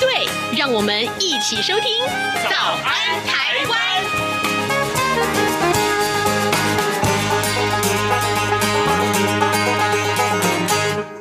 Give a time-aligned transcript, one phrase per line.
[0.00, 2.02] 对，让我们一起收听
[2.48, 3.78] 《早安台湾》。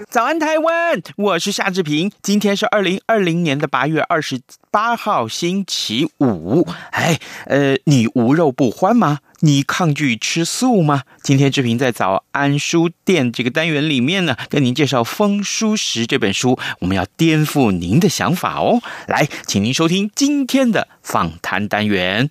[0.10, 2.12] 早安台湾，我是夏志平。
[2.24, 6.66] 今天是二零二零年的八月二十八号，星期五。
[6.92, 9.20] 哎，呃，你无肉不欢吗？
[9.42, 11.04] 你抗拒吃素吗？
[11.24, 18.82] 今天志平在早安书店这个单元里面呢，跟您介绍《风书食》这本书，我们要颠覆您的想法哦。
[19.08, 22.30] 来，请您收听今天的访谈单元。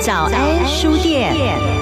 [0.00, 1.73] 早安书店。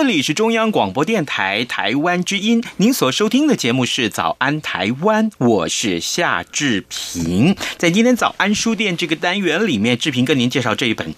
[0.00, 7.54] 这里是中央广播电台台湾之音，您所收听的节目是《早安台湾》，我是夏志平。
[7.76, 11.14] 在今天早安书店这个单元里面，志平跟您介绍这一本，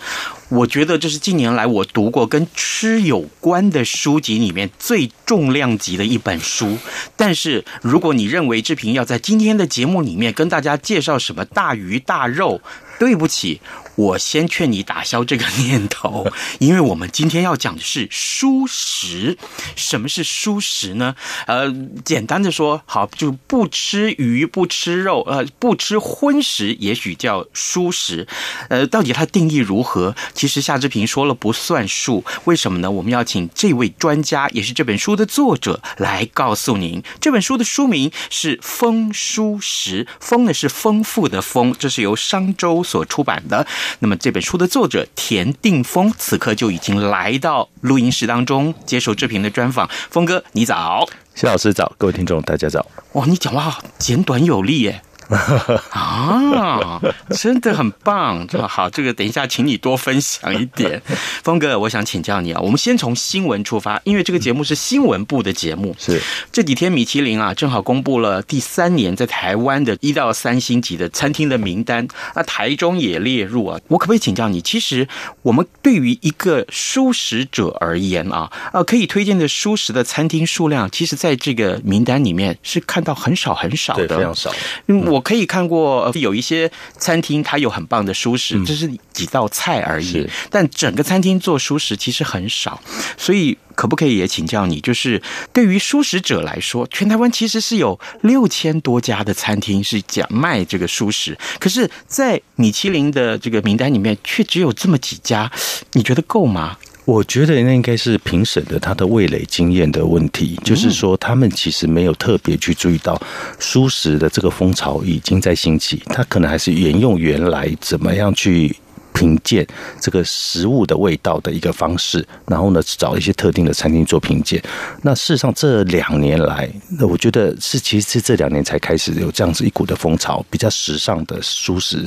[0.53, 6.77] 我觉得这是近年来我读过跟吃有关的书籍里面最重量级的一本书。
[7.17, 12.61] 但是，如果你认为志平要在今天的节目里面跟大家介绍什么大鱼大肉，
[12.99, 13.63] 对不起。
[13.95, 16.27] 我先劝你打消这个念头，
[16.59, 19.37] 因为我们今天要讲的是蔬食。
[19.77, 21.15] 什么是蔬食呢？
[21.47, 21.71] 呃，
[22.03, 28.27] 简单的说，好，就不吃鱼，不吃肉，呃，不吃荤食，也许叫蔬食。
[28.71, 30.17] 呃，到底它定义如何？
[30.43, 32.25] 其实夏志平说了不算数。
[32.47, 32.91] 为什么呢？
[32.91, 37.01] 我们要请这位专家，也是这本书的作者，来告诉您。
[37.21, 43.65] 这本书的书名是《丰蔬食》，丰呢是丰富的丰，这是由商周所出版的。
[44.01, 49.89] 那么这本书的作者田定峰此刻就已经来到录音室当中接受志平的专访。
[50.11, 52.85] 峰哥，你早，谢老师早，各位听众大家早。
[53.13, 55.03] 哇，你讲话简短有力耶。
[55.91, 57.01] 啊，
[57.31, 61.01] 真的很棒，这么好，这个等一下，请你多分享一点。
[61.43, 65.97] 峰哥，我想请教你啊，我们先从新闻出发，因为这个节目是新闻部的节目。
[65.99, 66.21] 是
[66.53, 73.81] 这几天米其林啊，正好公布了第三年在台湾的一到三星级的餐厅的名单，那台中也列入啊。
[73.89, 75.09] 我可不可以请教你，其实
[75.41, 84.53] 我们对于一个舒食者而言啊，呃，可以推荐的舒食的餐厅数量，其实在这个名单里面是看到很少很少的，对，非常少。
[84.89, 85.22] 嗯，我。
[85.23, 90.29] 可以看过有一些餐厅，它有很棒的熟食，这是几道菜而已。
[90.51, 92.81] 但整个餐厅做熟食其实很少，
[93.17, 95.23] 所以可不可以也请教你，就是
[95.53, 105.51] 对于熟食者来说，全台湾其实是有六千多家的餐厅是讲卖这个熟食，可是，在米其林的这个名单里面却只有这么几家，
[105.93, 106.77] 你觉得够吗？
[107.05, 113.21] 我觉得那应该是评审的他的味蕾经验的问题，就是说他们其实没有特别去注意到
[113.59, 118.75] 素食的这个风潮已经在兴起，他可能还是沿用原来怎么样去。
[119.13, 119.67] 评鉴
[120.01, 124.63] 这个食物的味道的一个方式，然后呢，找一些特定的餐厅做品鉴。
[125.03, 126.69] 那事实上这两年来，
[126.99, 132.07] 那我觉得是其实是这两年才开始有这样子一股的风潮，比较时尚的蔬食。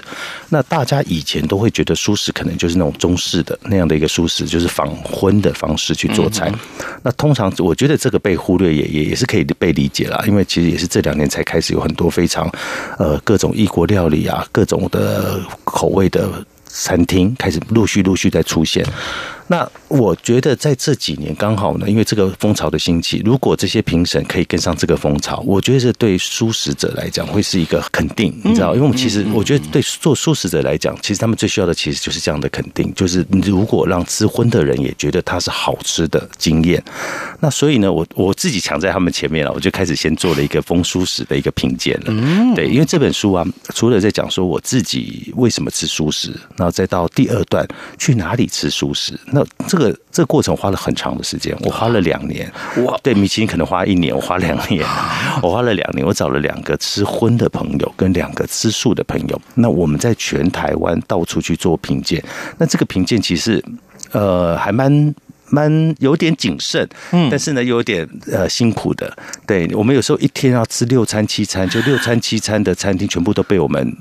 [0.50, 6.52] 那大家以前都会觉得蔬食可能就是那种中式的那样的一个蔬食，就是仿荤的方式去做菜。
[7.04, 12.52] 那通常我觉得这个被忽略也也也是可以被理解啦，因为其实也是这两年才开始有很多非常
[12.98, 16.46] 呃各种异国料理啊，各种的口味的。
[16.78, 18.86] 餐厅开始陆续陆续在出现。
[19.48, 28.74] 那我觉得在这几年刚好呢，因为这个风潮的兴起，如果这些评审可以跟上这个风潮，我觉得这对素食者来讲会是一个肯定，你知道？
[28.74, 36.84] 因为我们其实我觉得对做素食者来讲，其实他们最需要的其实就是这样的肯定，就是如果让吃荤的人也觉得它是好吃的经验。
[37.40, 42.56] 那所以呢，我我自己抢在他们前面了，我就开始先做了一个风素食的一个评鉴了。
[42.56, 43.46] 对，因为这本书啊，
[43.76, 47.68] 除了在讲说我自己为什么吃素食，然后再到第二段
[48.00, 49.14] 去哪里吃素食。
[49.36, 52.52] 那这个这个过程花了很长的时间，我花了两年。
[52.86, 54.82] 哇，对，米其林可能花一年，我花两年，
[55.44, 62.24] 我花了两年，我找了两个吃荤的朋友跟两个吃素的朋友，那我们在全台湾到处去做评鉴。
[62.58, 63.64] 那这个评鉴其实
[64.12, 64.90] 呃还蛮。
[64.92, 65.16] 蛮
[65.48, 69.16] 蛮有点谨慎，嗯，但是呢，又有点呃辛苦的。
[69.46, 73.96] 对，我们有时候一天要吃六餐七餐，就六餐七餐的餐厅全部都被我们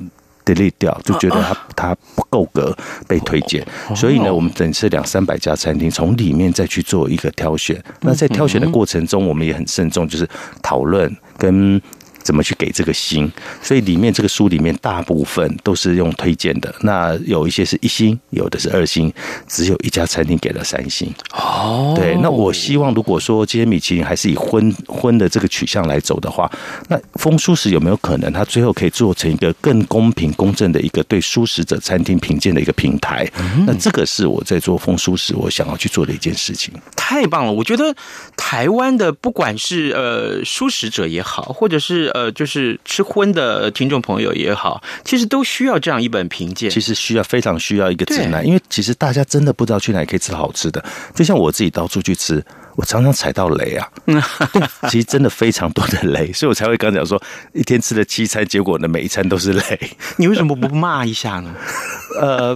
[0.44, 2.76] delete 掉，就觉得它它不够格
[3.08, 3.66] 被推荐。
[3.94, 7.82] 所以呢，我们整次两三百家餐厅，从里面再去做一个挑选。
[8.00, 10.28] 那在挑选的过程中，我们也很慎重，就是
[10.62, 11.80] 讨论跟。
[12.24, 13.30] 怎么去给这个星？
[13.62, 16.74] 所以里面这个书里面大部分都是用推荐的。
[16.80, 19.12] 那有一些是一星，有的是二星，
[19.46, 21.12] 只有一家餐厅给了三星。
[21.34, 22.16] 哦，对。
[22.22, 26.50] 那我希望，如果说今天米其林还是以荤荤的这个取向来走的话，
[26.88, 33.30] 那丰蔬食有没有可能，它最后可以做成一个更公平公正的一个对蔬食者餐厅评鉴的一个平台？
[33.38, 36.72] 嗯、那这个是我在做丰蔬食，我想要去做的一件事情。
[36.96, 37.52] 太棒了！
[37.52, 37.94] 我觉得
[38.36, 46.70] 台湾的不管是呃蔬食者也好，或者是呃，就是吃荤的听众朋友也好，其实都需要这样一本评鉴。
[46.70, 50.82] 其实需要非常需要一个指南，因为其实大家真的不知道去哪里可以吃好吃的。
[51.12, 52.42] 就像我自己到处去吃。
[52.76, 53.88] 我常常踩到雷啊，
[54.90, 57.20] 其实真的非常多的雷，所以我才会刚讲说，
[57.52, 59.90] 一天吃了七餐，结果呢每一餐都是雷。
[60.16, 61.54] 你为什么不骂一下呢？
[62.20, 62.54] 呃，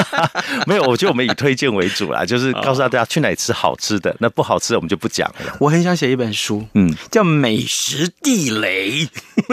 [0.66, 5.56] 没有，我觉得我们以推荐为主啦，就是告诉大家去哪里吃好吃的，那不好吃的我们就不讲了。
[5.60, 9.04] 我很想写一本书，嗯，叫《美食地雷》。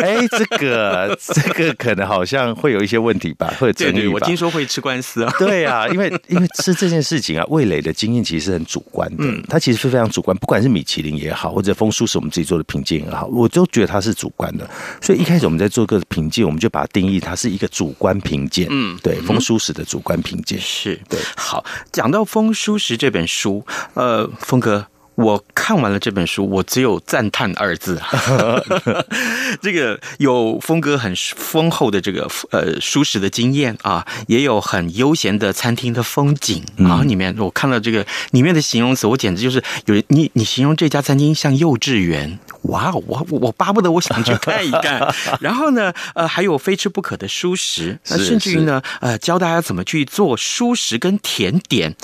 [0.01, 3.97] 哎、欸，这个这个可能好像会有一些问题吧，会有争议吧。
[3.97, 5.33] 对对，我听说会吃官司啊。
[5.38, 10.36] 对啊，因为因为吃这件事情啊，味蕾的经验其实是很主观的，嗯，它其实是非常主观。
[10.38, 14.68] 不管是米其林也好，或者风叔是我们自己做的评鉴也好，我都觉得它是主观的。
[15.00, 18.68] 所以一开始我们在做个评鉴，我们就把它定义它是一个主观评鉴。
[18.72, 21.19] 嗯，对，风叔史的主观评鉴是对。
[21.38, 23.63] 好，讲到风叔史这本书，
[23.94, 24.88] 呃，峰哥。
[25.15, 28.01] 我看完了这本书，我只有赞叹二字。
[29.62, 36.63] 这个有风格很丰厚的这个呃舒适的经验啊，也有很悠闲的餐厅的风景。
[36.77, 42.39] 然后里面我看到这个里面的形容词，我简直就是有人你你形容这家餐厅像幼稚园。
[42.63, 45.13] 哇，我我巴不得我想去看一看。
[45.42, 51.95] 然后呢，呃，还有非吃不可的蔬食，那甚至于呢，呃，教大家怎么去做蔬食跟甜点。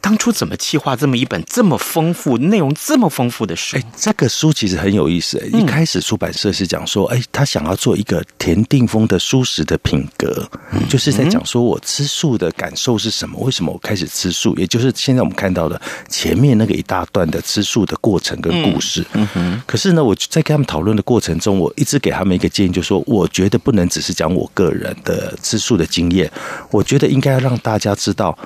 [0.00, 3.76] 当初怎么企划这么一本这么丰富、内容这么丰富的书？
[3.76, 5.38] 哎，这个书其实很有意思。
[5.52, 10.48] 一开始出版社是讲说，哎，他想要做一个田定峰的蔬食的品格，
[10.88, 13.38] 就是在讲说我吃素的感受是什么？
[13.40, 14.56] 为什么我开始吃素？
[14.56, 19.04] 也就是现在我们看到的前面那个一大段的吃素的过程跟故事。
[19.12, 19.62] 嗯哼。
[19.66, 26.30] 可是呢，我在跟他们讨论的过程中，我一直给他们一个建议，就是说，我觉得不能只是讲我个人的吃素的经验，
[26.70, 28.36] 我觉得应该要让大家知道。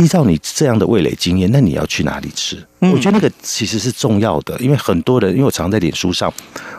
[0.00, 2.66] 依照你这样的味蕾经验，那你要去哪里吃？
[2.80, 6.32] 我觉得那个其实是重要的，因为很多人，因为我常在脸书上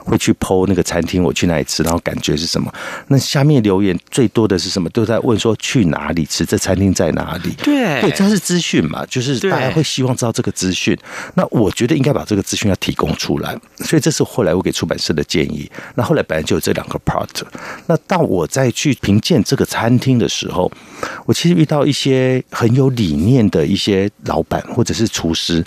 [0.03, 2.73] 会去 po 那个餐厅，我去哪里吃，然后感觉是什么？
[3.07, 4.89] 那下面留言最多的是什么？
[4.89, 7.51] 都在问说去哪里吃，这餐厅在哪里？
[7.63, 10.97] 对，对，这是资讯嘛，就是大家会希望知道这个资讯。
[11.35, 15.69] 那我觉得应该把这个资讯要提供出来，所以这是后来我给出版社的建议。
[15.93, 17.27] 那后来本来就有这两个 part。
[17.85, 20.71] 那当我再去评鉴这个餐厅的时候，
[21.25, 25.63] 我其实遇到一些很有理念的一些老板或者是厨师。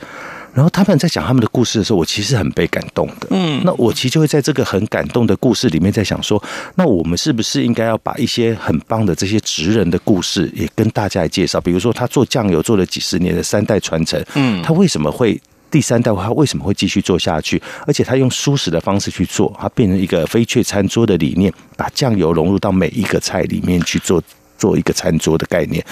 [0.54, 3.26] 然后他们在讲他们的故事的时候，我其实很被感动的。
[3.30, 6.40] 嗯，那我其实就会在这个很感动的故事里面在想说，
[6.76, 11.60] 那我们是不是应该要把一些很棒的这些职人的故事也跟大家来介绍？
[11.60, 17.60] 比如说他做酱油做了几十年的三代传承，嗯，他为什么会第三代他为什么会继续做下去？
[17.84, 24.22] 而且他用舒适的方式去做，他变成一个飞雀餐桌的理念，把酱油融入到每一个菜里面去做。
[24.64, 25.84] 做一个餐桌的概念，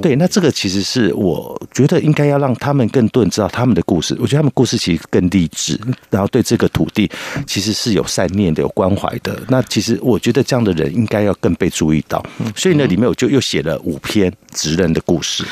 [0.00, 4.16] 对，那这个其实是我觉得应该要让他们更多人知道他们的故事。
[4.20, 5.76] 我觉得他们故事其实更励志，
[6.10, 7.10] 然后对这个土地
[7.44, 9.36] 其实是有善念的、有关怀的。
[9.48, 12.24] 那其实我觉得这样的人应该要更被注意到。
[12.54, 15.42] 所以呢，里面我就又写了五篇职人的故事。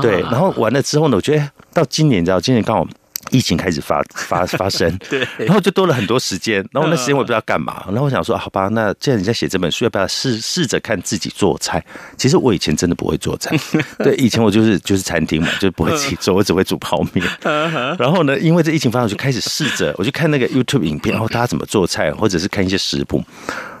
[0.00, 2.86] 对，然后完了之后呢，我觉得到今年，你知道，今年刚好。
[3.30, 11.84] 疫情开始发 发发生， 对，然后就多了很多时间，然后那时间我也不知道干嘛，然后我想说，好吧，那既然你在写这本书，要不要试试着看自己做菜？
[12.16, 13.56] 其实我以前真的不会做菜，
[13.98, 17.26] 对，以前我就是就是餐厅嘛，就不会自己做，我只会煮泡面。
[17.98, 23.22] 然后呢，因为这疫情发生，我就开始试着，我就看那个 YouTube 影片，然后大家怎么做菜，或者是看一些食谱，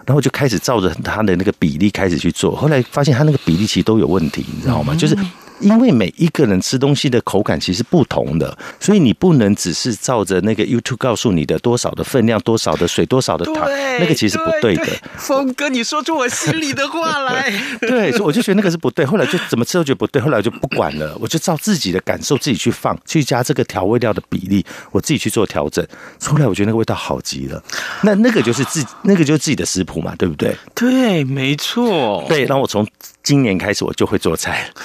[0.06, 4.94] 然后就开始照着他的那个比例开始去做，后来发现他那个比例其实都有问题，你知道吗？
[4.94, 5.16] 就是。
[5.60, 13.68] 因为每一个人吃东西的口感其实不同的，所以你不能只是照着那个 YouTube 告诉你的多少的分量、多少的水、多少的糖，
[13.98, 14.86] 那个其实不对的。
[15.16, 17.52] 峰哥，你说出我心里的话来。
[17.80, 19.06] 对，所以我就觉得那个是不对。
[19.06, 25.86] 后来就怎么吃都觉得不对，后来我就不管了，我就照自己的感受自己去放，去加这个调味料的比例，我自己去做调整。
[26.18, 27.62] 出来我觉得那个味道好极了。
[28.02, 30.56] 那那个就是自，那个就是自己的食谱嘛，对不对？
[30.74, 32.24] 对，没错。
[32.28, 32.86] 对，然后我从。
[33.24, 34.70] 今年开始我就会做菜，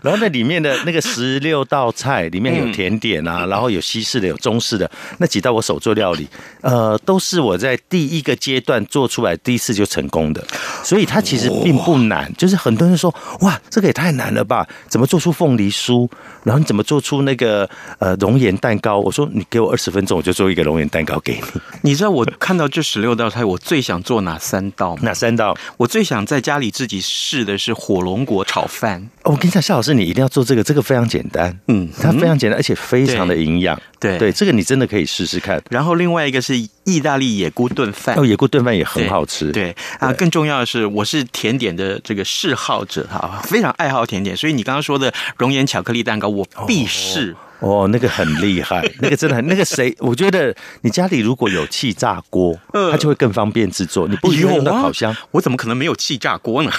[0.00, 6.28] 然后那里面的那个十六道菜里面有甜点啊，然后有西式的，有中式的，那几道我手做料理，
[6.60, 10.40] 呃，都是我在第一个阶段做出来第一次就成功的，
[10.84, 12.32] 所以它其实并不难。
[12.38, 14.64] 就是很多人说，哇，这个也太难了吧？
[14.86, 16.08] 怎么做出凤梨酥？
[16.44, 17.68] 然后你怎么做出那个
[17.98, 19.00] 呃熔岩蛋糕？
[19.00, 21.42] 我说你给我二十分钟，我就做一个熔岩蛋糕给你。
[21.82, 25.02] 你知道我看到这十六道菜，我最想做哪三道吗？
[25.02, 25.58] 哪三道？
[25.76, 26.19] 我最想。
[26.24, 29.08] 在家里自己试的是火龙果炒饭。
[29.24, 33.80] 我跟你讲，夏老师，你一定要做这个，这个非常简单，嗯，它非常简单，而且非常的营养。
[33.98, 35.62] 对对，这个你真的可以试试看。
[35.70, 39.52] 然后另外一个是意大利野菇炖饭，哦，野菇炖饭也很好吃。
[39.52, 47.32] 对啊，更重要的是，我是甜点的这个嗜好者哈，非常爱好甜点，所以你刚刚说的熔岩巧克力蛋糕，我必试。
[47.32, 47.49] 哦，
[47.90, 54.08] 那个很厉害， 那个真的很，那个谁，我觉得你家里如果有气炸锅，它就会更方便制作。
[54.08, 56.70] 你不用到烤箱，我怎么可能没有气炸锅呢？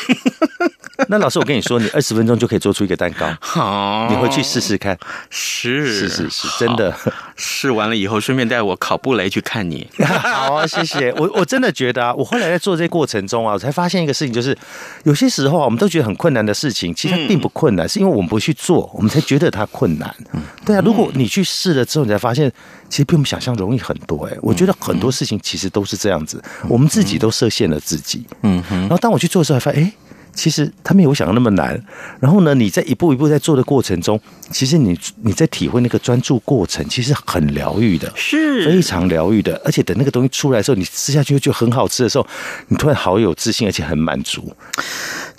[1.10, 3.25] 那老师，我跟你说，你 二十分钟就可以做出一个蛋糕。
[3.39, 4.98] 好，你回去试试看。
[5.29, 6.93] 是，是是是，真的。
[7.36, 9.89] 试完了以后，顺便带我考布雷去看你。
[10.03, 11.12] 好啊，谢谢。
[11.13, 14.55] 我我真的觉得啊，我后来在做这过程中啊，我才发现一个事情，就是
[15.03, 20.13] 有些时候啊，我们都觉得很困难的事情，其实它并不困难，是因为我们不去做，我们才觉得它困难。
[20.65, 22.51] 对啊，如果你去试了之后，你才发现，
[22.89, 24.25] 其实比我们想象容易很多。
[24.25, 28.25] 哎，我觉得很多事情其实都是这样子，我们自己都设限了自己。
[28.43, 28.79] 嗯哼。
[28.81, 29.93] 然后当我去做的时候，还发现，哎。
[30.34, 31.82] 其实他没有想的那么难，
[32.20, 34.20] 然后呢，你在一步一步在做的过程中，
[34.50, 39.62] 其实你你在体会那个专注过程，其实很疗愈的，是非常疗愈的。
[39.66, 42.26] 而且等那个东西出来的时候，你吃下去就很好吃的时候，
[42.68, 44.56] 你突然好有自信，而且很满足。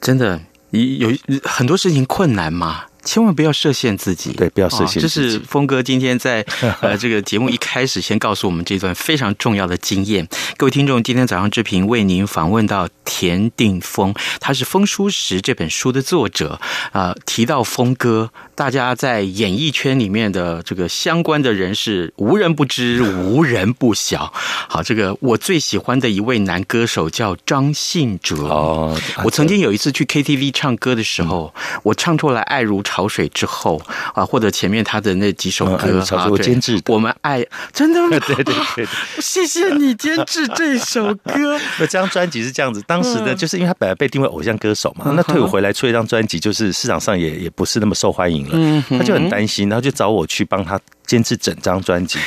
[0.01, 1.11] 真的，你有
[1.45, 2.85] 很多事情困难吗？
[3.05, 5.01] 千万不要设限自己，对，不要设限自己。
[5.01, 6.45] 这是峰哥今天在
[6.81, 10.29] 呃这个节目一开始先告诉我们这段非常重要的经验。
[10.57, 16.61] 各位听众，今天早上志平为您访问到田定峰，他是《风书时》这本书的作者
[16.93, 17.17] 啊、呃。
[17.27, 24.33] 提到峰哥，大家在演艺圈里面的这个相关的人士，无人不知，无人不晓。
[24.69, 28.37] 好，这个我最喜欢的一位男歌手叫张信哲。
[28.45, 32.81] 哦，我曾经有一次去 KTV 唱歌的时候，我唱出来《爱如》。
[32.93, 33.81] 潮水之后
[34.13, 37.43] 啊，或者前面他的那几首歌，嗯、啊，我监制，我们爱
[37.73, 38.09] 真的吗？
[38.11, 38.87] 对 对对，对，
[39.19, 41.59] 谢谢你监制这首歌。
[41.81, 48.42] 那这张专辑是这样子，当时呢，就是因为他本来被定位偶像歌手嘛，嗯、那退伍回来出一张专辑，就是市场上也也不是那么受欢迎
[48.91, 50.79] 他就很担心，然后就找我去帮他。
[51.05, 52.19] 监制整张专辑，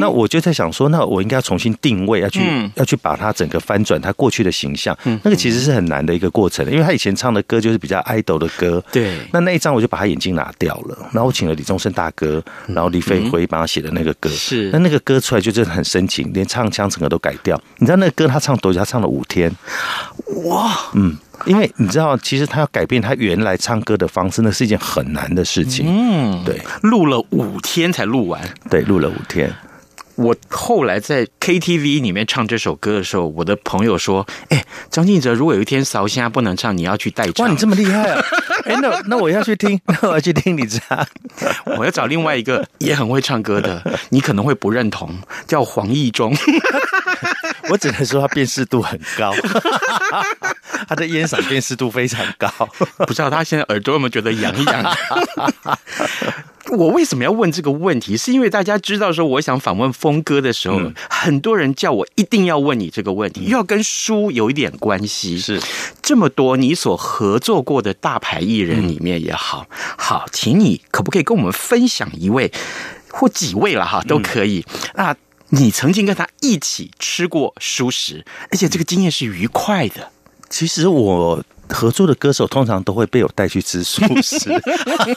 [0.00, 4.94] 那我就在想说，那我应该要重新定位，要去、嗯、要去把他整个翻转他过去的形象。
[5.04, 8.84] 嗯，那个其实是很难的一个过程，因为他以前唱的歌就是比较 idol 的歌。
[8.92, 14.28] 对，那那一张我就把他眼镜拿掉了，然后我请了李宗盛大哥，然后李飞辉帮他写的那个歌。
[14.28, 17.58] 是，那那个歌出来就真的很深情，连唱腔整个都改掉。
[17.78, 18.80] 你知道那个歌他唱多久？
[18.80, 19.50] 他唱了五天。
[20.44, 21.16] 哇，嗯。
[21.46, 25.86] 因为你知道，其实他要改变他原来唱歌的方式，那是一件很难的事情。
[25.88, 28.40] 嗯，对，录了五天才录完。
[28.70, 29.52] 对，录了五天。
[30.16, 38.22] 我后来在 KTV 里面唱这首歌的时候，我的朋友说：“哎，张信哲，如果有一天烧声不能唱，你要去代唱。”哇，你这么厉害啊！
[38.64, 41.04] 哎，那那我要去听， 那我要去听你唱。
[41.76, 45.10] 我要找另外一个也很会唱歌的，你可能会不认同，
[45.48, 46.32] 叫黄义忠。
[47.70, 49.32] 我只能说他辨识度很高，
[50.88, 52.48] 他的烟嗓辨识度非常高。
[52.98, 54.96] 不知道他现在耳朵有没有觉得痒一痒？
[56.70, 58.16] 我为什么要问这个问题？
[58.16, 65.38] 是因为大家知道说，我想访问峰哥的时候，嗯、很多人叫我一定要问你这个问题，又要跟书有一点关系。
[65.38, 65.60] 是
[66.02, 69.66] 这么多你所合作过的大牌艺人里面也好，
[69.96, 72.50] 好，请你可不可以跟我们分享一位
[73.10, 74.64] 或几位了哈，都可以。
[74.94, 75.16] 那、嗯、
[75.54, 80.10] 你曾经跟他一起吃过蔬食，而且这个经验是愉快的。
[80.50, 81.42] 其实我。
[81.66, 84.50] 合作的歌手通常都会被我带去吃素食。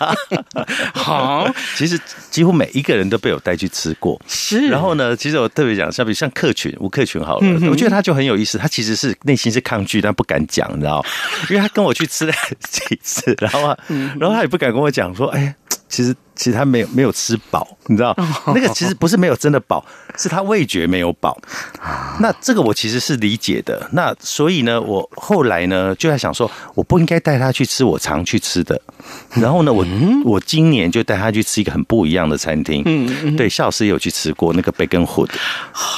[0.96, 2.00] 好，其实
[2.32, 4.20] 几乎每一个人都被我带去吃过。
[4.26, 8.58] 是，然后呢，其实我特别讲，像比如像客群吴克群好了，我觉得他就很有意思。
[8.58, 11.06] 他其实是内心是抗拒，但不敢讲，你知道，
[11.50, 13.78] 因为他跟我去吃了几次，然后啊，
[14.18, 15.54] 然后他也不敢跟我讲说，哎。
[15.90, 18.14] 其实，其实他没有没有吃饱，你知道，
[18.48, 19.84] 那个其实不是没有真的饱，
[20.18, 21.38] 是他味觉没有饱。
[22.20, 23.90] 那这个我其实是理解的。
[23.94, 28.80] 那所以呢，我后来呢就在想说，我不应该带他去吃我常去吃的。
[29.34, 29.86] 然后呢，我
[30.26, 32.84] 我今年就带他去吃一个很不一样的餐厅。
[32.86, 35.30] 嗯，对，夏老师也有去吃过那个 Bacon Hood，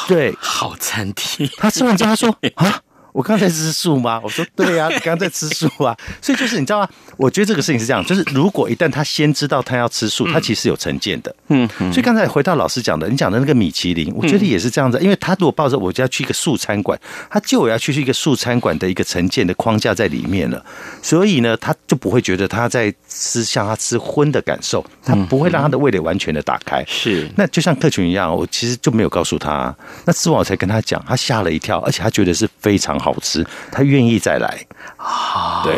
[0.07, 1.49] 对，好餐厅。
[1.57, 2.81] 他吃完之后他说 啊。
[3.19, 4.21] 我刚才在吃素吗？
[4.23, 5.93] 我说对呀、啊， 你刚刚在吃素啊。
[6.21, 6.89] 所以就是你知道吗？
[7.17, 11.35] 我觉得这个事情是这样，就是如果一旦他先知道他要吃素，他其实有成见的。
[11.49, 16.97] 嗯，所以刚才回到老师讲的，你讲的那个米其林，我觉得也是这样子，因为他如果抱着我就要去一个素餐馆，
[17.29, 20.65] 他就要去一个素餐馆的一个成见的框架在里面了，
[21.01, 26.81] 所以呢，他就不会觉得他在吃像他吃荤的感受，他不会让他的味蕾完全的打开。
[26.87, 34.65] 是，那就像客群一样，我其实就没有告诉他，那吃完我才跟他讲，他吓了一跳，而且他觉得是非常好吃，他愿意再来。
[34.97, 35.75] 啊，对，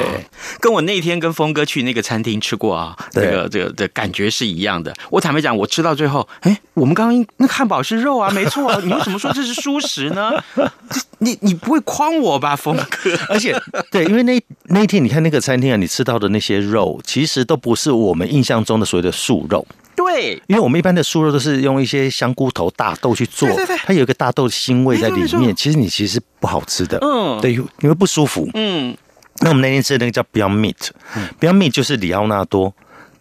[0.60, 4.94] 跟我那天跟峰哥去那个餐厅吃过啊，这个这个的感觉是一样的。
[5.10, 10.32] 我坦白讲，我吃到最后，哎，我们刚刚那汉堡是肉啊， 没错啊，你为什么说这是蔬食呢？
[11.20, 13.12] 你你不会诓我吧，峰哥？
[13.30, 13.56] 而且
[13.92, 19.66] 对，因为那那一天你看那个餐厅啊，你吃到的那些肉，其实都不是我们印象中的所谓的素肉。
[19.96, 28.96] 对，因为我们一般的酥肉都是用一些香菇头、大豆去做，对对对，它有一个大豆的腥味在里面，其实你其实是不好吃的，嗯，对，你会不舒服，嗯。
[29.44, 32.72] 那我们那天吃的那个叫 Beyond Meat，Beyond Meat 就是里奥纳多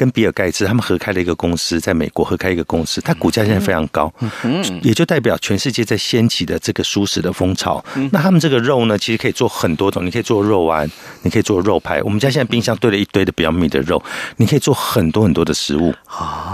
[0.00, 4.11] 跟比尔盖茨他们合开了一个公司，在美国合开一个公司，它股价现在非常高，
[4.80, 7.85] 也就代表全世界在掀起的这个素食的风潮。
[8.11, 10.90] 那他们这个肉呢，其实可以做很多种，你可以做肉丸，
[11.21, 12.00] 你可以做肉排。
[12.02, 14.02] 我们家现在冰箱堆了一堆的 Beyond Meat 的肉，
[14.38, 15.95] 你可以做很多很多的食物。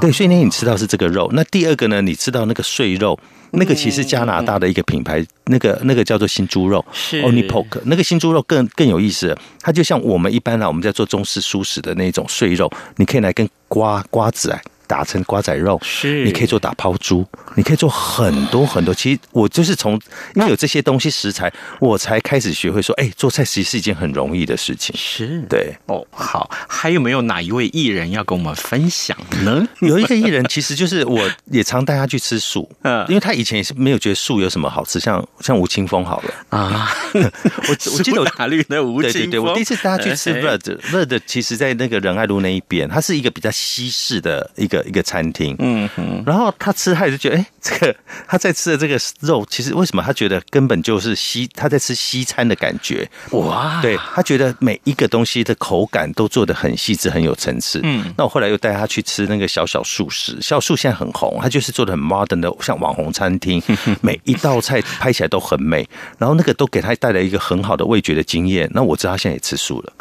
[0.01, 1.31] 对，所以那天你吃到是这个肉。
[1.33, 3.17] 那第二个呢，你吃到那个碎肉。
[3.53, 14.61] 那个其实加拿大的一个品牌，那个那个叫做新猪肉，是 Oni Pork，那个新猪肉更更有意思，它就像我们一般啊，我们在做中式熟食的那种碎肉，你可以来跟瓜瓜子啊。
[14.87, 16.25] 打成瓜仔肉，是。
[16.25, 18.95] 你可以做打抛猪，你可以做很多很多。
[18.95, 20.01] 其实我就是从
[20.35, 24.95] 因为有这些东西食材，我才开始学会说，哎、欸，做菜其实是一件很容易的事情。
[24.97, 25.43] 是。
[25.49, 25.77] 对。
[25.87, 29.67] 哦，好，还有没有哪一位艺人要跟我们分享呢？
[29.81, 36.35] 有一个艺人，其实就是我也常带他去吃素，嗯，因为他以前也是没有觉得素有什么好吃，像像吴青峰好了。
[36.51, 44.76] 啊， 我我记得我打绿的吴青峰，对对对，我第一次带他去吃 Red，Red 其实在那个仁爱路那一边，它是一个比较西式的一个。
[44.85, 47.95] 一个餐厅，嗯哼，然后他吃，他也是觉得，哎，这个
[48.27, 63.63] 他在吃的这个肉，其实为什么他觉得根本就是西，他在吃西餐的感觉，哇，对，他觉得每一个东西的口感都做的很细致，很有层次，嗯，那我后来又带他去吃那个小小素食，小素现在很红，他就是做的很 modern 的，像网红餐厅，
[64.03, 69.93] 每一道菜拍起来都很美，然后那个都给他带来一个很好的味觉的经验，那我知道他现在也吃素了，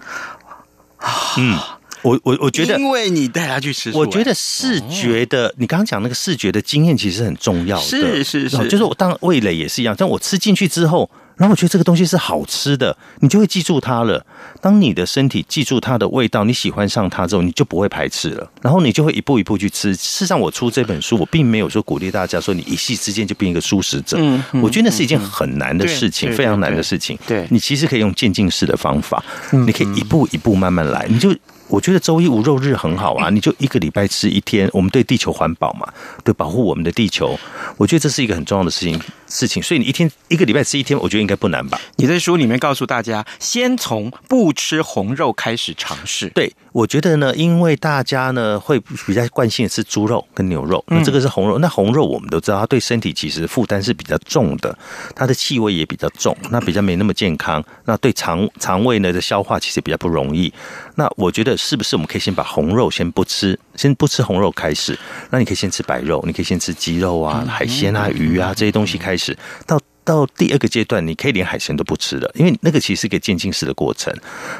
[1.38, 1.60] 嗯。
[2.06, 8.86] 我我我觉得，因为你带他去吃，我觉得视觉的，你刚刚讲那个视觉的经验其实很重要的，是是是，就是。
[8.86, 14.24] 我当味蕾也是一样，但我吃进去之后，然后我觉得这个东西是好吃的，你就会记住它了。
[14.62, 19.96] 当你的身体记住它的味道，你喜欢上它之后，你就不会排斥了，然后你就会一步一步去吃。
[19.96, 27.18] 事实上，我出这本书，我并没有说鼓励大家说你一夕之间就变一个素食者，嗯，我觉得那是一件很难的事情，非常难的事情。
[27.26, 31.36] 对，你其实可以用渐进式的方法，你可以一步一步慢慢来，你就。
[31.76, 35.86] 我觉得周一无肉日很好啊，你就一个礼拜吃一天，我们对地球环保嘛，
[36.24, 37.38] 对保护我们的地球，
[37.76, 39.62] 我觉得这是一个很重要的事情事情。
[39.62, 41.78] 所以你一天一个礼拜吃一天，我觉得应该不难吧？
[41.98, 46.30] 你在书里面告诉大家，先从不吃红肉开始尝试。
[46.30, 54.74] 对，我觉得呢，因为大家呢会比较惯性的吃猪肉跟牛肉，那这个是红肉，那红肉我们都知道，它对身体其实负担是比较重的，
[55.14, 60.54] 它的气味也比较重，那比较没那么健康，那对肠肠胃呢的消化其实比较不容易。
[60.98, 64.96] 那我觉得是不是我们可以先把红肉先不吃，先不吃红肉开始？
[65.32, 69.36] 那你可以先吃白肉，你可以先吃鸡肉啊、海鲜啊、鱼啊这些东西开始。
[69.66, 74.14] 到到第二个阶段，你可以连海鲜都不吃了，因为那个其实是一个渐进式的过程。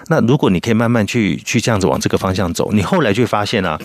[0.08, 3.80] 那如果你可以慢慢去去这样子往这个方向走，你后来就会发现啊，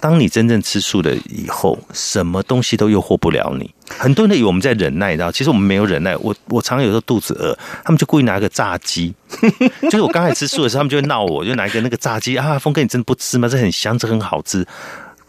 [0.00, 3.70] 当你真正吃素了以后，什么东西都诱惑不了你。
[3.98, 5.30] 很多人以为我们在忍耐，你知道？
[5.30, 6.16] 其实我们没有忍耐。
[6.16, 9.12] 我我常常有时候肚子饿，他们就故意拿个炸鸡，
[9.82, 13.48] 就是我刚才吃素的时候，他们就会闹我，就拿一个那个炸鸡啊，峰哥你真的不吃吗？
[13.48, 14.64] 这很香，这很好吃。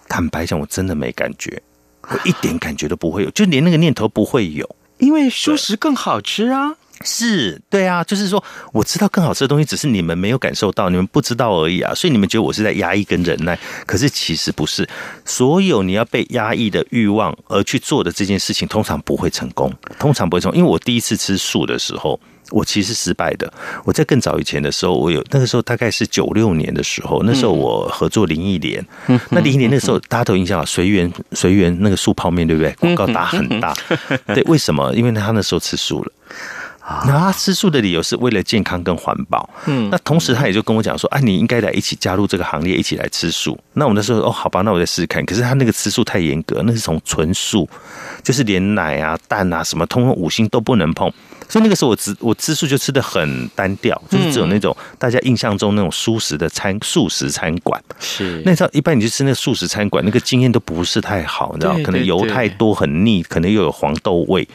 [0.07, 1.61] 坦白讲，我真的没感觉，
[2.03, 6.75] 我一点感觉都不会有，就连那个念头不会有，因为素食更好吃啊。
[7.05, 11.93] 是对啊，就是说我知道更好吃的东西，只是你们没有感受到，你们不知道而已啊。
[11.93, 14.87] 所以你们觉得我是在压抑跟忍耐，可是其实不是。
[15.25, 20.57] 所有你要被压抑的欲望而去做的这件事情，通常不会成功，通常不会成功。
[20.57, 22.17] 因为我第一次吃素的时候，
[22.49, 23.51] 我其实失败的。
[23.85, 32.71] 我在更早以前的时候，我有那个时候大概是九六年的时候，那时候我合作林忆莲，嗯、那林忆莲那时候大家都有印象啊，随缘随缘那个素泡面对不对？
[32.79, 33.73] 广告打很大，
[34.33, 34.93] 对，为什么？
[34.93, 36.11] 因为他那时候吃素了。
[37.05, 39.49] 然后他吃素的理由是为了健康跟环保。
[39.65, 43.57] 嗯，那同时他也就跟我讲说，啊，你应该来一起加入这个行列，一起来吃素。
[43.73, 45.25] 那我那时候哦，好吧，那我再试试看。
[45.25, 47.69] 可是他那个吃素太严格，那是从纯素，
[48.21, 51.11] 就是连奶啊、蛋啊什么，通通五星都不能碰。
[51.49, 57.79] 所以那个时候我吃我吃素就吃的很单调，就是只有那种大家印象中那种素食的餐素食餐馆。
[57.99, 64.47] 是，那你知道一般你去吃那个素食餐馆，那个经验都不是太好，你知道，可能油太多很腻，可能又有黄豆味。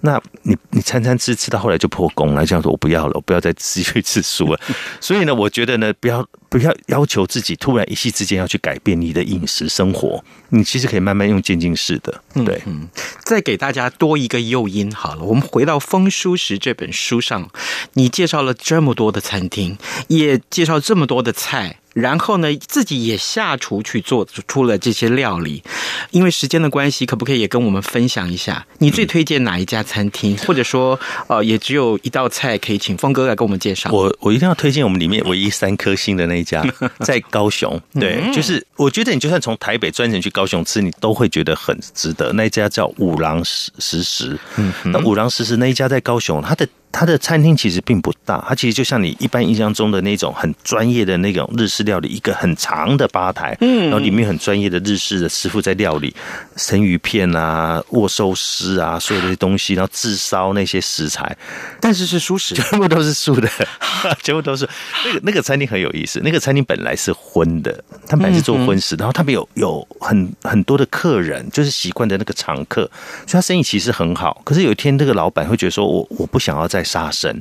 [0.00, 4.60] 那你你餐餐吃吃到后来就破功了，这样说我不要了，我不要再继续吃素了。
[5.00, 12.22] 所以呢，我觉得呢，不要不要要求自己突然一夕之间要去改变你的饮食生活，你其实可以慢慢用渐进式的。
[12.44, 12.88] 对，嗯，
[13.24, 17.50] 再给大家多一个诱因好了，我们回到《丰书食》这本书上，
[17.94, 19.76] 你介绍了这么多的餐厅，
[20.08, 21.80] 也介绍这么多的菜。
[21.96, 25.62] 然后呢，自己也下厨去做出了这些料理。
[26.10, 30.36] 因为时间的关系，可不可以也跟我们分享一下你最推荐哪一家餐厅？
[30.46, 33.90] 或者说，呃，也只有一道菜可以请峰哥来给我们介绍。
[33.90, 36.62] 我我一定要推荐我们里面唯一三颗星的那一家，
[37.00, 37.80] 在高雄。
[37.94, 42.30] 对，就是我觉得你就算从台北专程去高雄吃，你都会觉得很值得。
[42.34, 44.38] 那一家叫五郎食食。
[44.56, 46.68] 嗯，那五郎食食那一家在高雄，它的。
[46.92, 56.14] 他的餐厅其实并不大，它其实就像你一般印象中的那种很专业的那种日式料理，一个很长的吧台，嗯，然后里面很专业的日式的师傅在料理
[56.56, 61.36] 生鱼片啊、握寿司啊，所有这些东西，然后自烧那些食材，
[61.82, 63.48] 但是是素食，全部都是素的，
[64.24, 64.66] 全部都是
[65.04, 72.90] 那个 那个餐厅很有意思，那个餐厅本来是荤的，他本来是做荤食，然后他们有有很很多的客人，就是习惯的那个常客，
[73.26, 74.40] 所以他生意其实很好。
[74.46, 76.85] 可是有一天，那个老板会觉得说，我我不想要再。
[76.86, 77.38] 杀生，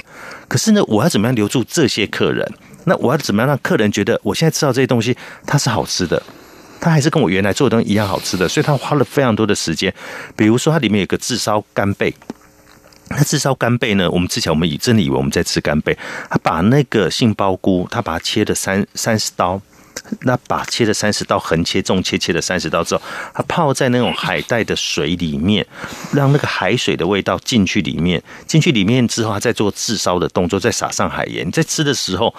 [0.49, 2.45] 可是呢，我要怎么样留住这些客人？
[2.85, 6.21] 那我要怎么样让客人觉得我现在吃到这些东西它是好吃的，
[6.79, 8.47] 它还是跟我原来做的东西一样好吃的？
[8.47, 9.93] 所以他花了非常多的时间。
[10.35, 12.13] 比如说，它里面有个炙烧干贝，
[13.09, 15.97] 那炙烧干贝呢，我们之前我们以真的以为我们在吃干贝，
[16.29, 19.61] 他把那个杏鲍菇，他把它切了三三十刀。
[20.21, 23.01] 那把切了三十刀横切、纵切切了三十刀之后，
[23.33, 25.65] 它泡在那种海带的水里面，
[26.13, 31.47] 让那个海水的味道进去里面，进去里面之后，它再做炙烧的动作，再撒上海盐。
[31.47, 32.33] 你在吃的时候，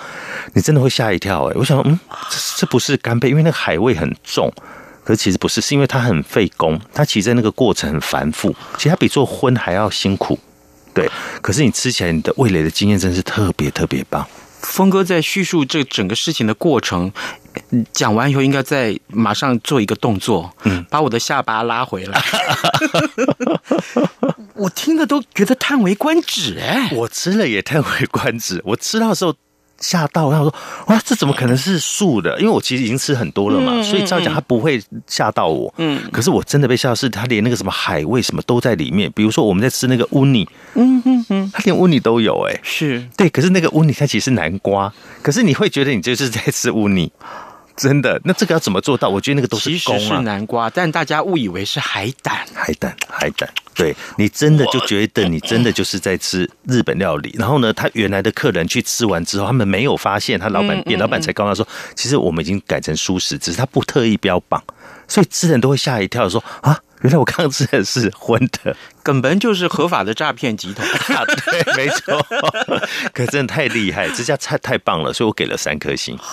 [0.54, 1.52] 你真的会吓一跳哎！
[1.56, 1.98] 我想，嗯，
[2.30, 4.52] 这这不是干贝，因为那个海味很重。
[5.04, 10.38] 可是其实不是，是因为它很费工，它其实在那个过程很繁复，其实它比做荤还要辛苦。
[10.92, 11.08] 对，
[11.40, 14.26] 可是你吃起来，你的味蕾的经验真是特别特别棒。
[14.68, 17.12] 峰哥在叙述这整个事情的过程。
[17.90, 22.22] 讲完以后，应该再马上做一个动作，嗯，把我的下巴拉回来。
[24.54, 28.60] 我听了都觉得叹为观止，哎，我吃了也叹为观止。
[28.62, 29.34] 我吃到的时候
[29.80, 30.54] 吓到，我想说，
[30.86, 32.38] 哇，这怎么可能是素的？
[32.40, 35.72] 因为我其实已经吃很多了嘛，所以照讲它不会吓到我。
[35.78, 39.10] 嗯，可是我真的被吓到，是它连那个什么海味什么都在里面。
[39.14, 43.28] 比如说我们在吃那个乌尼，嗯嗯嗯，它连乌尼都有，哎，是对。
[43.28, 47.12] 可是那个乌尼它其实是南瓜，可是你会觉得你就是在吃乌尼。
[47.76, 49.06] 真的，那这个要怎么做到？
[49.06, 49.72] 我觉得那个都是啊。
[49.76, 52.34] 其实是南瓜，但大家误以为是海胆。
[52.54, 57.34] 海胆，海胆，对，你真的就觉得你真的就是在吃日本料理。
[57.38, 64.62] 然后呢，他原来的客人去吃完之后，他们没有发现，他老板店老板才告诉他说，其实我们已经改成素食，只是他不特意标榜，
[65.06, 70.86] 所以吃人都会吓一跳，说啊，原来我刚刚吃的是荤的，根本就是合法的诈骗集团。
[71.50, 72.26] 对，没错，
[73.12, 76.18] 可真的太厉害，这家菜太棒了，所以我给了三颗星。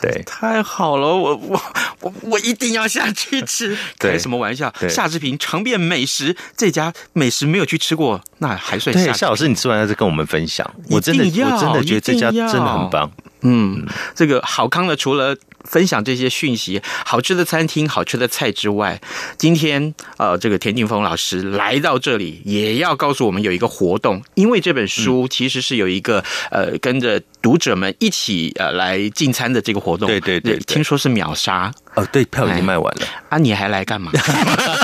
[0.00, 1.62] 对，太好了，我我
[2.00, 3.76] 我我一定要下去吃。
[3.98, 4.72] 开什么玩笑？
[4.88, 9.12] 夏志平尝遍美食，这家美食没有去吃过，那还算下。
[9.12, 10.68] 夏老师，你吃完了再跟我们分享。
[10.90, 13.10] 我真的，我真的觉得这家真的很棒。
[13.42, 19.00] 嗯，这个好康的，除了分享这些讯息、好吃的餐厅、好吃的菜之外，
[19.38, 30.08] 今天呃，这个田定峰老师来到这里，也要告诉我们有一个活动，因为这本书其实是有一个呃，跟着读者们一起呃来进餐的这个活动。
[30.08, 31.72] 对对对，听说是秒杀。
[31.94, 33.06] 哦，对，票已经卖完了。
[33.28, 34.10] 啊，你还来干嘛？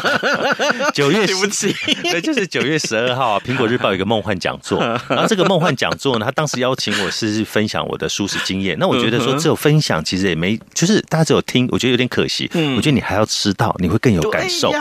[0.94, 4.78] 九月，对不起，对，就是九月十二号啊，苹果日报有一个梦幻讲座。
[5.10, 8.76] 然后这个梦幻讲座呢，他当时邀请我是分享我的素食经验。
[8.78, 12.48] 那我觉得说，只有分享其实也没，就是大家只有听，我觉得有点可惜。
[12.54, 14.72] 嗯，我觉得你还要吃到，你会更有感受。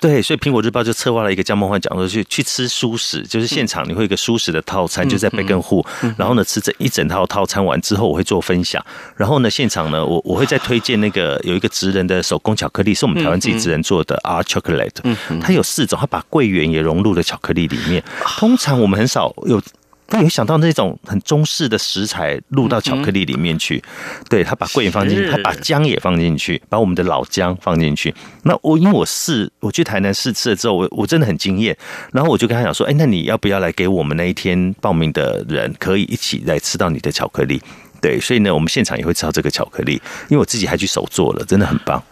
[0.00, 5.84] 对，所以苹果日报就策划了一个叫梦幻讲座，去去吃素食，就是现场你会有一个素食的套餐，就在贝根户。
[6.18, 8.84] 然后呢，吃这一整套套餐完之后，我会做分享。
[9.16, 11.68] 然后呢，现场呢，我我会再推荐那个有一个。
[11.68, 18.02] 职人的手工巧克力是我们台湾自己职人做的 R Chocolate，它有四种，它把桂圆也融入了巧克力里面。
[18.22, 19.62] 通常我们很少有
[20.08, 28.14] 他有想到那种很中式的食材入到巧克力里面去，嗯、对他把桂圆放进去，他把姜也放进去，把我们的老姜放进去。
[28.42, 31.76] 那我因为我试，我去台南试吃了之后，我我真的很惊艳。
[32.10, 37.60] 然后我就跟他讲说，哎，那你要不要来给我们那一天报名的人，可以一起来吃到你的巧克力？
[38.00, 39.94] 对，所以呢，我们现场也会吃到这个巧克力，
[40.28, 42.02] 因为我自己还去手做了，真的很棒。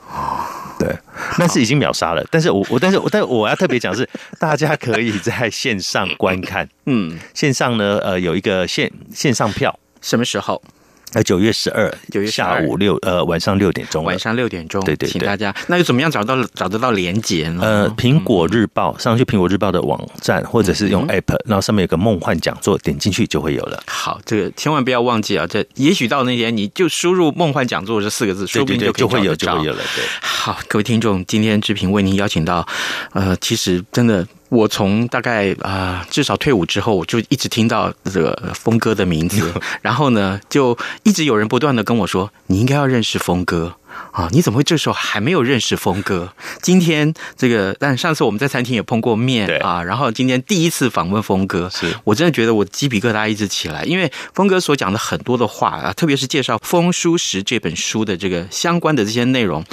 [0.78, 0.94] 对，
[1.38, 2.22] 但是已经秒杀了。
[2.30, 4.06] 但是我我但是我但是我要特别讲是，
[4.38, 6.68] 大家可以在线上观看。
[6.84, 10.62] 嗯，线上呢，呃，有一个线线上票，什么时候？
[11.12, 15.54] 呃，九月十二，九月下午六呃晚上六点钟，晚上六点钟，对对对，请大家。
[15.68, 17.62] 那又怎么样找到找得到连接呢？
[17.62, 23.82] 呃，苹果日报上去苹果日报的网站，或者是用 App，然后上面有个梦幻讲座，点进去就会有了。
[23.86, 25.46] 好，这个千万不要忘记啊！
[25.46, 29.82] 这也许到那天你就输入“梦幻讲座”这四个字，说不定就就会有就会有了。
[29.94, 32.66] 对，好，各位听众，今天志平为您邀请到，
[33.12, 34.26] 呃，其实真的。
[34.48, 43.74] 我从大概啊、呃，至少退伍之后，我就一直听到这个峰哥的名字， 然后呢，就一直有人不断的跟我说，你应该要认识峰哥。
[44.12, 44.28] 啊！
[44.32, 46.32] 你怎么会这时候还没有认识峰哥？
[46.62, 49.82] 今天这个，但上次我们在餐厅也碰过面啊。
[49.82, 59.64] 然后今天第一次访问峰哥，是我真的觉得我鸡皮疙瘩一直起来，因为峰哥所讲的很多的话啊，特别是介绍《风书食》这本书的这个相关的这些内容，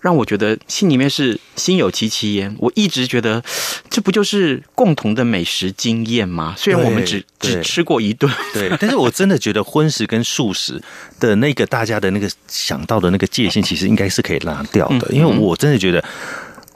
[0.00, 2.54] 让我觉得心里面是心有戚戚焉。
[2.58, 3.42] 我一直觉得，
[3.88, 6.54] 这不就是共同的美食经验吗？
[6.58, 10.82] 虽然我们只只吃过一顿，对，但是我真的觉得荤食跟素食
[11.18, 13.62] 的那个大家的那个想到的那个界限。
[13.72, 16.04] 其实应该是可以拉掉的，因为我真的觉得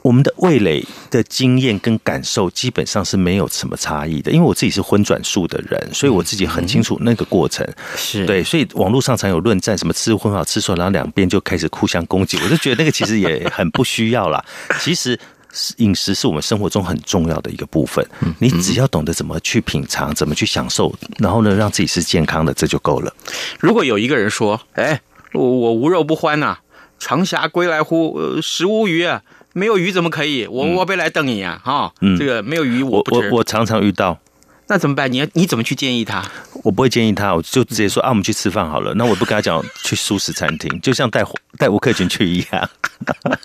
[0.01, 4.31] 我们的味蕾的经验跟感受基本上是没有什么差异的。
[4.31, 7.63] 因为我自己是荤转素的人，所以我自己很清楚那个过程。
[7.95, 12.39] 是对，所以网络上常有论战，什么吃荤好吃素，然后两边就开始互相攻击。
[12.43, 14.43] 我就觉得那个其实也很不需要啦。
[14.81, 15.19] 其实
[15.77, 18.03] 饮食是我们生活中很重要的一个部分，
[18.39, 23.13] 你只要懂得怎么去品尝，怎么去享受，然后呢，让自己是健康的，这就够了。
[23.59, 24.99] 如果有一个人说：“哎，
[25.33, 26.57] 我我无肉不欢呐。”
[26.99, 28.17] 长霞归来乎？
[28.17, 29.21] 呃，食无鱼啊，
[29.53, 30.47] 没有鱼怎么可以？
[30.47, 31.61] 我我别来瞪你啊！
[31.63, 33.29] 哈，嗯，这个没有鱼我不吃。
[33.29, 34.19] 我我常常遇到，
[34.67, 35.11] 那怎么办？
[35.11, 36.23] 你你怎么去建议他？
[36.63, 38.93] 我不会建议他，我就直接说啊，我们去吃饭好了。
[38.95, 41.23] 那我不跟他讲去素食餐厅，就像带
[41.57, 42.69] 带吴克群去一样，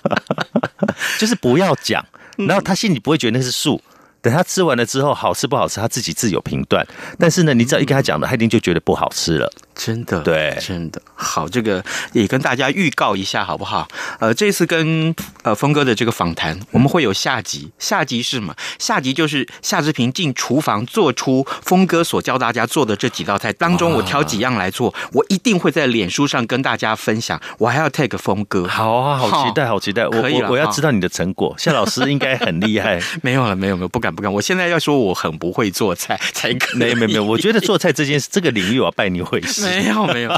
[1.19, 2.05] 就是不要讲，
[2.37, 3.81] 然后他心里不会觉得那是素。
[4.23, 6.87] 等他吃完了之后，好吃不好吃，他自己自有评断。
[7.19, 9.51] 但是呢，你只要一跟他讲了，他一定就觉得不好吃了。
[9.75, 11.49] 真的，对，真的好。
[11.49, 11.83] 这个
[12.13, 13.87] 也跟大家预告一下，好不好？
[14.19, 17.71] 呃，这次跟呃峰哥的这个访谈，我们会有下集。
[17.77, 18.55] 下集是什么？
[18.79, 27.41] 下集就是夏志平进厨房做出峰哥所教大家做的这几道菜当中，我挑几样来做，我一定会在脸书上跟大家分享。
[27.57, 30.07] 我还要 take 峰哥，好啊，好期待，好期待。
[30.07, 31.53] 可以了，我我要知道你的成果。
[31.57, 33.01] 夏老师应该很厉害。
[33.21, 34.31] 没有了，没有没有，不敢不敢。
[34.31, 36.77] 我现在要说我很不会做菜才可以。
[36.77, 39.65] 没有没有没有，我觉得做菜这件事，这个领域我要拜你为师。
[39.69, 40.31] 没有没有，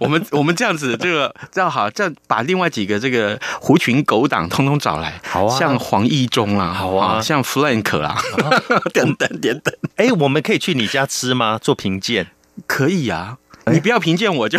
[0.00, 8.16] 我们我们这样子，这个这样好，这样把另外几个这个狐群狗党通通找来，好啊，像黄义中啦，好啊，像 Frank 啦，
[8.94, 9.74] 等等等等。
[9.96, 11.58] 哎，我们可以去你家吃吗？
[11.60, 12.26] 做评鉴？
[12.66, 13.38] 可以啊。
[13.72, 14.58] 你不要评鉴我就，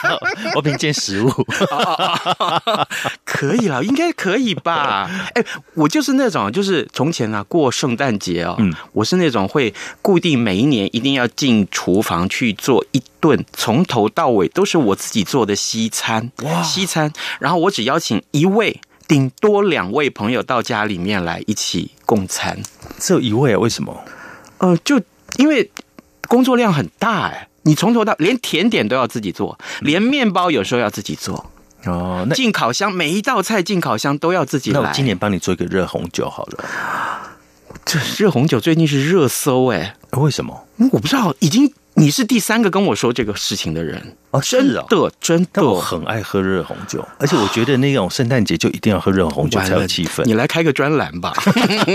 [0.54, 1.30] 我评鉴食物，
[3.24, 5.10] 可以了，应该可以吧？
[5.34, 22.58] 哎，我就是那种，就是从前啊，过圣诞节哦，嗯，我是那种会固定每一年一定要进厨房去做一顿，从头到尾都是我自己做的西餐，哇，西餐，然后我只邀请一位，顶多两位朋友到家里面来一起共餐，
[22.98, 23.58] 只有一位啊？
[23.58, 24.04] 为什么？
[24.58, 25.00] 呃，就
[25.36, 25.70] 因为
[26.28, 27.48] 工作量很大，哎。
[27.66, 31.50] 你从头到连甜点都要自己做，连面包有时候要自己做
[31.84, 32.24] 哦。
[32.26, 34.80] 那进烤箱每一道菜进烤箱都要自己来。
[34.80, 36.64] 那我今年帮你做一个热红酒好了。
[37.84, 40.66] 这热红酒最近是热搜哎，为什么？
[40.92, 41.70] 我不知道，已经。
[41.98, 44.84] 你是第三个跟我说这个事情的人哦，真的，
[45.20, 50.22] 真的，我很爱喝热红酒，而且我觉得那种圣诞节就一定要喝热红酒才有气氛。
[50.28, 51.32] 你来开个专栏吧，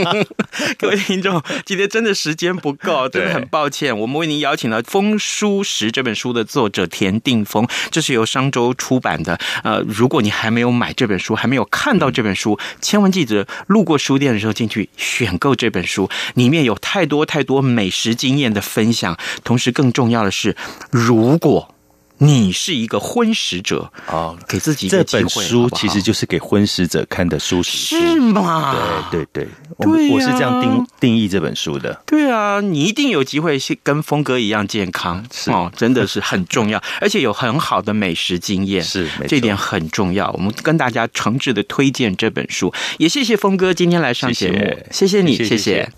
[0.79, 3.95] 各位听众，今天真的时间不够，真的很抱歉。
[3.95, 9.37] 我们为您邀请了《风书食》这本书的作者田定峰，这是由商周出版的。
[9.63, 19.91] 呃，如果你还没有买这本书，还没有看到这本书，千万记得路过书店的时候进去选购这本书，里面有太多太多美食经验的分享，同时更。
[19.91, 20.55] 重要的是，
[20.89, 21.75] 如果
[22.23, 23.91] 你是一个婚食者。
[24.05, 28.75] 啊，给自己一个机会，这本书其实就是给婚食者看的书，是吗？
[29.09, 32.01] 对对对，我我是这样定定义这本书的。
[32.05, 35.49] 对啊，你一定有机会跟峰哥一样健康，是。
[35.49, 40.29] 哦，真的是很重要， 而且有很好的美食经验，是这点很重要。
[40.31, 45.21] 我们跟大家诚挚的推荐这本书，也谢谢峰哥今天来上节目，谢谢。
[45.21, 45.89] 你，谢谢。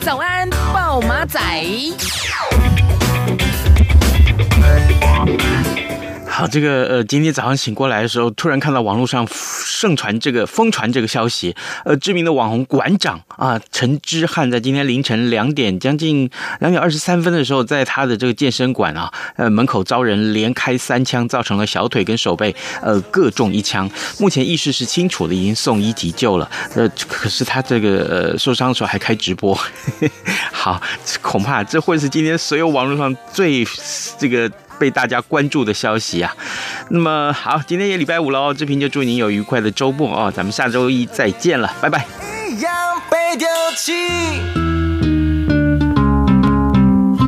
[0.00, 1.40] 早安，暴马仔。
[4.68, 5.87] Bye.
[6.38, 11.52] 好，这个呃，今天早上醒过来的时候，突然看到网络上盛传这个疯传这个消息，
[11.84, 26.48] 呃，知名的网红馆长啊，陈之汉在今天凌晨两点将近两点二十三分的时候，在他的这个健身馆啊，呃，门口遭人连开三枪，造成了小腿跟手背呃各中一枪，目前意识是清楚的，已经送医急救了。
[26.76, 29.58] 呃，可是他这个呃受伤的时候还开直播，
[30.54, 30.80] 好，
[31.20, 33.66] 恐怕这会是今天所有网络上最
[34.16, 34.48] 这个。
[34.78, 36.34] 被大家关注的消息啊，
[36.90, 42.06] 那么好，今天也礼拜五喽，志平就祝您有愉快的周末哦，咱们下周一再见了，拜拜。
[42.48, 42.72] 一样
[43.10, 44.67] 被丢弃